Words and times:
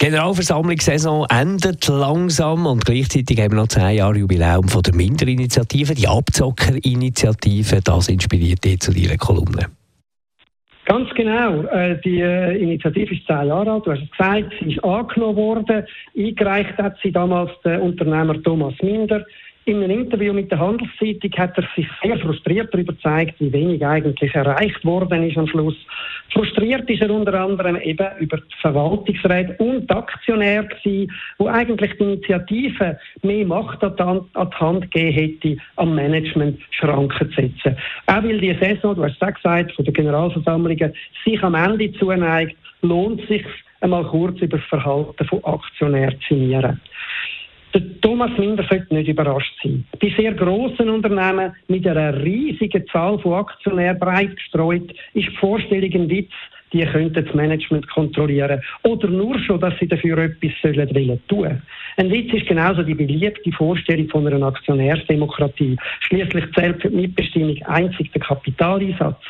Generalversammlungssaison 0.00 1.26
endet 1.28 1.86
langsam 1.88 2.64
und 2.64 2.86
gleichzeitig 2.86 3.38
haben 3.38 3.52
wir 3.52 3.60
noch 3.60 3.68
zehn 3.68 3.96
Jahre 3.96 4.16
Jubiläum 4.16 4.66
von 4.66 4.80
der 4.80 4.94
Minderinitiative, 4.94 5.94
die 5.94 6.08
Abzockerinitiative. 6.08 7.82
Das 7.84 8.08
inspiriert 8.08 8.64
dich 8.64 8.80
zu 8.80 8.94
deiner 8.94 9.18
Kolumne. 9.18 9.66
Ganz 10.86 11.10
genau. 11.10 11.64
Äh, 11.64 12.00
die 12.00 12.18
äh, 12.18 12.56
Initiative 12.62 13.14
ist 13.14 13.26
zehn 13.26 13.48
Jahre 13.48 13.72
alt. 13.72 13.86
Du 13.86 13.92
hast 13.92 14.00
es 14.00 14.10
gesagt, 14.10 14.54
sie 14.58 14.72
ist 14.72 14.82
angenommen 14.82 15.36
worden. 15.36 15.84
Eingereicht 16.16 16.78
hat 16.78 16.96
sie 17.02 17.12
damals 17.12 17.50
der 17.62 17.82
Unternehmer 17.82 18.42
Thomas 18.42 18.72
Minder. 18.80 19.22
In 19.70 19.84
einem 19.84 20.00
Interview 20.00 20.32
mit 20.32 20.50
der 20.50 20.58
Handelszeitung 20.58 21.30
hat 21.38 21.56
er 21.56 21.64
sich 21.76 21.86
sehr 22.02 22.18
frustriert 22.18 22.74
darüber 22.74 22.92
gezeigt, 22.92 23.36
wie 23.38 23.52
wenig 23.52 23.86
eigentlich 23.86 24.34
erreicht 24.34 24.84
worden 24.84 25.22
ist 25.22 25.38
am 25.38 25.46
Schluss. 25.46 25.76
Frustriert 26.32 26.90
ist 26.90 27.02
er 27.02 27.10
unter 27.10 27.40
anderem 27.40 27.76
eben 27.76 28.08
über 28.18 28.38
die 28.38 28.56
Verwaltungsräte 28.60 29.54
und 29.62 29.88
die 29.88 29.94
Aktionäre 29.94 30.66
gewesen, 30.66 31.12
wo 31.38 31.46
eigentlich 31.46 31.92
die 31.98 32.02
Initiative 32.02 32.98
mehr 33.22 33.46
Macht 33.46 33.84
an 33.84 33.94
die 33.96 34.56
Hand, 34.56 34.90
gegeben 34.90 35.12
hätte, 35.12 35.56
am 35.76 35.94
Management 35.94 36.58
Schranken 36.72 37.30
zu 37.30 37.40
setzen. 37.40 37.76
Auch 38.08 38.24
weil 38.24 38.40
die 38.40 38.56
Saison, 38.60 38.96
du 38.96 39.04
hast 39.04 39.22
es 39.22 39.34
gesagt, 39.36 39.70
von 39.76 39.84
den 39.84 39.94
Generalversammlungen 39.94 40.92
sich 41.24 41.40
am 41.44 41.54
Ende 41.54 41.92
zuneigt, 41.92 42.56
lohnt 42.82 43.20
es 43.22 43.28
sich 43.28 43.46
einmal 43.82 44.04
kurz 44.04 44.40
über 44.40 44.58
das 44.58 44.66
Verhalten 44.66 45.24
von 45.26 45.44
Aktionären 45.44 46.18
zu 46.22 46.34
sinnieren. 46.34 46.80
Der 47.72 48.00
Thomas 48.00 48.36
Minder 48.36 48.64
sollte 48.68 48.92
nicht 48.92 49.08
überrascht 49.08 49.54
sein. 49.62 49.84
Bei 50.00 50.12
sehr 50.16 50.32
grossen 50.32 50.88
Unternehmen 50.88 51.54
mit 51.68 51.86
einer 51.86 52.20
riesigen 52.22 52.84
Zahl 52.88 53.18
von 53.20 53.34
Aktionären 53.34 53.98
breit 53.98 54.36
gestreut 54.36 54.90
ist 55.14 55.28
die 55.28 55.36
Vorstellung 55.36 55.92
ein 55.92 56.10
Witz, 56.10 56.32
die 56.72 56.84
könnten 56.84 57.24
das 57.24 57.34
Management 57.34 57.88
kontrollieren. 57.90 58.60
Oder 58.82 59.08
nur 59.08 59.38
schon, 59.40 59.60
dass 59.60 59.74
sie 59.78 59.88
dafür 59.88 60.18
etwas 60.18 60.52
sollen 60.62 60.94
wollen 60.94 61.20
tun. 61.28 61.62
Ein 61.96 62.10
Witz 62.10 62.32
ist 62.32 62.46
genauso 62.46 62.82
die 62.82 62.94
beliebte 62.94 63.52
Vorstellung 63.52 64.08
von 64.08 64.26
einer 64.26 64.46
Aktionärsdemokratie. 64.46 65.76
Schließlich 66.00 66.44
zählt 66.54 66.80
für 66.82 66.90
die 66.90 66.96
Mitbestimmung 66.96 67.56
einzig 67.66 68.10
der 68.12 68.22
Kapitaleinsatz. 68.22 69.22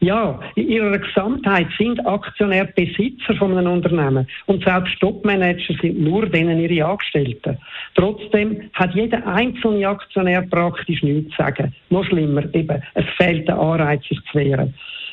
Ja, 0.00 0.38
in 0.54 0.68
ihrer 0.68 0.96
Gesamtheit 0.98 1.66
sind 1.76 2.06
Aktionäre 2.06 2.68
Besitzer 2.76 3.34
von 3.36 3.56
einem 3.56 3.72
Unternehmen 3.72 4.28
und 4.46 4.62
selbst 4.62 4.98
Topmanager 5.00 5.74
sind 5.82 6.00
nur 6.00 6.26
denen 6.26 6.60
ihre 6.60 6.86
Angestellten. 6.86 7.58
Trotzdem 7.96 8.70
hat 8.74 8.94
jeder 8.94 9.26
einzelne 9.26 9.88
Aktionär 9.88 10.42
praktisch 10.42 11.02
nichts 11.02 11.34
zu 11.34 11.42
sagen. 11.42 11.74
Noch 11.90 12.04
schlimmer, 12.04 12.44
eben, 12.54 12.80
es 12.94 13.04
fehlt 13.16 13.48
der 13.48 13.58
Anreiz, 13.58 14.04
sich 14.04 14.20
zu 14.30 14.38
wehren. 14.38 14.72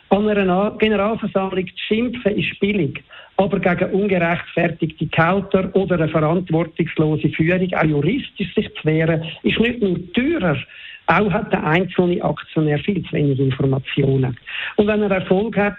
An 0.10 0.30
einer 0.30 0.76
Generalversammlung 0.78 1.66
zu 1.66 1.74
schimpfen 1.88 2.38
ist 2.38 2.60
billig, 2.60 3.04
aber 3.38 3.60
gegen 3.60 3.92
ungerechtfertigte 3.92 5.08
Kauter 5.08 5.76
oder 5.76 5.96
eine 5.96 6.10
verantwortungslose 6.10 7.30
Führung, 7.30 7.74
auch 7.74 7.84
juristisch 7.84 8.54
sich 8.54 8.72
zu 8.76 8.86
wehren, 8.86 9.24
ist 9.42 9.60
nicht 9.60 9.82
nur 9.82 9.98
teurer, 10.14 10.58
auch 11.08 11.32
hat 11.32 11.52
der 11.52 11.64
einzelne 11.64 12.24
Aktionär 12.24 12.80
viel 12.80 13.04
zu 13.04 13.14
wenig 13.14 13.40
Informationen. 13.40 14.38
Und 14.76 14.88
wenn 14.88 15.04
er 15.04 15.12
Erfolg 15.12 15.58
hat, 15.58 15.76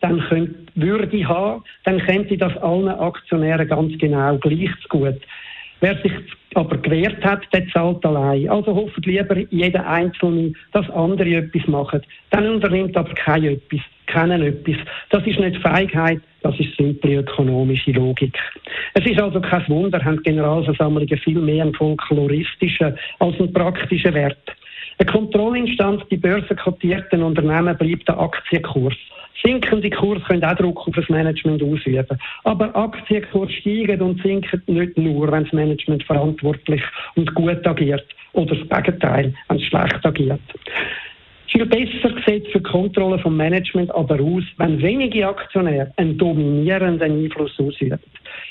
dann 0.00 0.20
könnte 0.28 0.54
Würde 0.74 1.28
haben, 1.28 1.62
dann 1.84 1.98
könnte 2.00 2.36
das 2.36 2.56
allen 2.58 2.88
Aktionären 2.88 3.68
ganz 3.68 3.98
genau 3.98 4.38
gleich 4.38 4.70
gut. 4.88 5.20
Wer 5.80 5.96
sich 6.02 6.12
aber 6.54 6.76
gewehrt 6.76 7.24
hat, 7.24 7.42
der 7.52 7.66
zahlt 7.68 8.04
allein. 8.04 8.48
Also 8.48 8.74
hofft 8.74 9.04
lieber 9.06 9.36
jeder 9.50 9.86
Einzelne, 9.86 10.52
dass 10.72 10.88
andere 10.90 11.36
etwas 11.36 11.66
machen. 11.68 12.02
Dann 12.30 12.48
unternimmt 12.48 12.96
aber 12.96 13.12
kein 13.14 13.44
etwas, 13.44 13.80
keinen 14.06 14.42
etwas. 14.42 14.76
Das 15.10 15.26
ist 15.26 15.38
nicht 15.38 15.60
Feigheit, 15.62 16.20
das 16.42 16.58
ist 16.58 16.76
simple 16.76 17.16
ökonomische 17.16 17.92
Logik. 17.92 18.38
Es 18.94 19.04
ist 19.04 19.20
also 19.20 19.40
kein 19.40 19.68
Wunder, 19.68 20.02
haben 20.04 20.22
Generalversammlungen 20.22 21.18
viel 21.18 21.38
mehr 21.38 21.64
einen 21.64 21.74
folkloristischen 21.74 22.96
als 23.18 23.38
einen 23.38 23.52
praktischen 23.52 24.14
Wert. 24.14 24.38
Eine 24.98 25.10
Kontrollinstanz, 25.10 26.02
die 26.10 26.16
börsenkotierten 26.16 27.22
Unternehmen 27.22 27.76
bleibt 27.76 28.08
der 28.08 28.18
Aktienkurs. 28.18 28.96
Sinkende 29.42 29.88
Kurs 29.88 30.22
können 30.24 30.44
auch 30.44 30.54
Druck 30.54 30.86
auf 30.86 30.94
das 30.94 31.08
Management 31.08 31.62
ausüben. 31.62 32.18
Aber 32.44 32.74
Aktienkurs 32.76 33.50
steigen 33.52 34.02
und 34.02 34.20
sinken 34.22 34.60
nicht 34.66 34.98
nur, 34.98 35.32
wenn 35.32 35.44
das 35.44 35.52
Management 35.52 36.02
verantwortlich 36.04 36.82
und 37.14 37.34
gut 37.34 37.66
agiert 37.66 38.04
oder 38.34 38.54
das 38.54 38.84
Gegenteil, 38.84 39.34
wenn 39.48 39.56
es 39.56 39.64
schlecht 39.64 40.04
agiert. 40.04 40.40
Viel 41.50 41.66
besser 41.66 42.14
sieht 42.26 42.46
für 42.48 42.60
die 42.60 42.62
Kontrolle 42.62 43.18
vom 43.18 43.36
Management 43.36 43.92
aber 43.92 44.20
aus, 44.20 44.44
wenn 44.58 44.80
wenige 44.80 45.26
Aktionäre 45.26 45.92
einen 45.96 46.16
dominierenden 46.16 47.24
Einfluss 47.24 47.58
ausüben. 47.58 47.98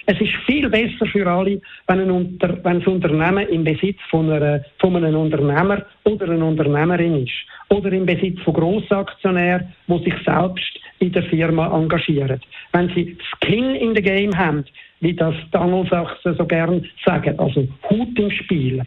Es 0.05 0.19
ist 0.19 0.33
viel 0.45 0.69
besser 0.69 1.05
für 1.05 1.25
alle, 1.25 1.61
wenn, 1.87 2.11
Unter 2.11 2.61
wenn 2.63 2.79
das 2.79 2.87
Unternehmen 2.87 3.47
im 3.47 3.63
Besitz 3.63 3.99
von, 4.09 4.29
einer, 4.29 4.65
von 4.79 4.97
einem 4.97 5.15
Unternehmer 5.15 5.85
oder 6.03 6.29
einer 6.29 6.45
Unternehmerin 6.45 7.23
ist. 7.25 7.33
Oder 7.69 7.91
im 7.93 8.05
Besitz 8.05 8.41
von 8.41 8.55
Grossaktionären, 8.55 9.73
die 9.87 10.03
sich 10.03 10.15
selbst 10.25 10.79
in 10.99 11.13
der 11.13 11.23
Firma 11.23 11.73
engagieren. 11.73 12.41
Wenn 12.73 12.89
sie 12.89 13.17
Skin 13.21 13.75
in 13.75 13.95
the 13.95 14.01
Game 14.01 14.37
haben, 14.37 14.65
wie 14.99 15.13
das 15.13 15.35
Daniel 15.51 15.87
Sachsen 15.89 16.35
so 16.35 16.45
gern 16.45 16.85
sagen, 17.05 17.39
also 17.39 17.65
Hut 17.89 18.19
im 18.19 18.31
Spiel. 18.31 18.83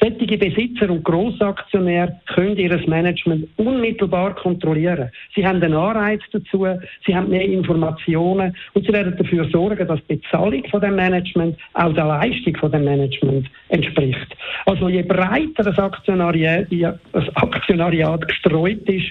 Sättige 0.00 0.36
Besitzer 0.36 0.90
und 0.90 1.04
Grossaktionäre 1.04 2.20
können 2.34 2.56
ihr 2.56 2.76
Management 2.86 3.48
unmittelbar 3.56 4.34
kontrollieren. 4.34 5.10
Sie 5.34 5.46
haben 5.46 5.62
einen 5.62 5.72
Anreiz 5.72 6.20
dazu, 6.32 6.66
sie 7.06 7.16
haben 7.16 7.30
mehr 7.30 7.44
Informationen 7.44 8.54
und 8.74 8.86
sie 8.86 8.92
werden 8.92 9.16
dafür 9.16 9.48
sorgen, 9.48 9.88
dass 9.88 10.00
die 10.06 10.16
Bezahlung 10.16 10.64
von 10.70 10.82
dem 10.82 10.96
Management 10.96 11.56
auch 11.74 11.94
der 11.94 12.04
Leistung 12.04 12.56
von 12.56 12.72
dem 12.72 12.84
Management 12.84 13.48
entspricht. 13.70 14.36
Also 14.66 14.88
je 14.90 15.02
breiter 15.02 15.62
das 15.62 15.78
Aktionariat 15.78 16.68
gestreut 18.28 18.88
ist, 18.88 19.10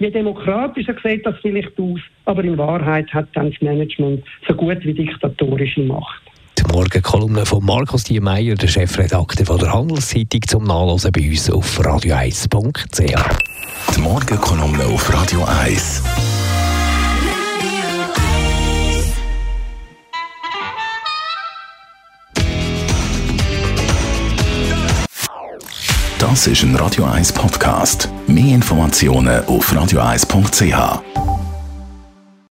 je 0.00 0.10
demokratischer 0.10 0.96
sieht 1.02 1.24
das 1.24 1.36
vielleicht 1.40 1.78
aus, 1.78 2.00
aber 2.26 2.44
in 2.44 2.58
Wahrheit 2.58 3.12
hat 3.14 3.28
dann 3.32 3.50
das 3.50 3.60
Management 3.62 4.22
so 4.46 4.54
gut 4.54 4.84
wie 4.84 4.92
diktatorische 4.92 5.80
Macht. 5.80 6.29
Die 6.60 6.72
Morgenkolumne 6.72 7.46
von 7.46 7.64
Markus 7.64 8.04
Diemeyer, 8.04 8.54
der 8.54 8.68
Chefredakteur 8.68 9.46
von 9.46 9.58
der 9.58 9.72
Handelszeitung, 9.72 10.42
zum 10.46 10.64
Nachlesen 10.64 11.10
bei 11.10 11.30
uns 11.30 11.50
auf 11.50 11.80
radio1.ch. 11.80 13.38
Die 13.96 14.00
Morgenkolumne 14.00 14.84
auf 14.84 15.10
Radio 15.10 15.42
1. 15.44 16.02
Das 26.18 26.46
ist 26.46 26.62
ein 26.62 26.76
Radio 26.76 27.06
1 27.06 27.32
Podcast. 27.32 28.10
Mehr 28.26 28.54
Informationen 28.54 29.46
auf 29.46 29.72
radio1.ch. 29.72 31.29